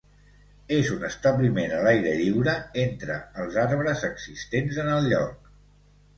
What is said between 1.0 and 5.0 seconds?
establiment a l'aire lliure, entre els arbres existents en